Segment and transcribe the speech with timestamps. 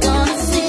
[0.00, 0.67] gonna see.